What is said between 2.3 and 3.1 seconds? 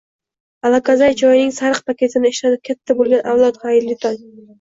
ishlatib katta